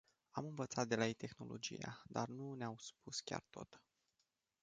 [0.31, 3.81] Am învățat de la ei tehnologia, dar nu ne-au spus chiar tot.